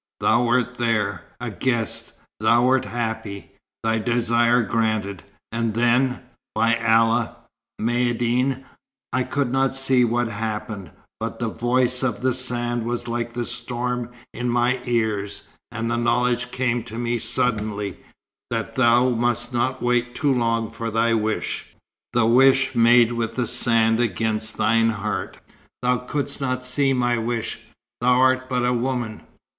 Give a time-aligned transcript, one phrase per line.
[0.19, 2.13] Thou wert there, a guest.
[2.39, 3.51] Thou wert happy,
[3.83, 6.21] thy desire granted, and then
[6.55, 7.35] by Allah,
[7.79, 8.63] Maïeddine,
[9.13, 13.45] I could not see what happened; but the voice of the sand was like a
[13.45, 17.99] storm in my ears, and the knowledge came to me suddenly
[18.49, 21.75] that thou must not wait too long for thy wish
[22.13, 25.37] the wish made with the sand against thine heart."
[25.83, 27.59] "Thou couldst not see my wish.
[28.01, 29.21] Thou art but a woman."